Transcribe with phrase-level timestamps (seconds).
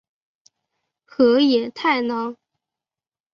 [1.05, 2.35] 河野太郎。